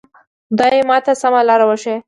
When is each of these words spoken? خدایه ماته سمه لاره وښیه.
خدایه 0.49 0.81
ماته 0.89 1.13
سمه 1.21 1.41
لاره 1.47 1.65
وښیه. 1.69 1.95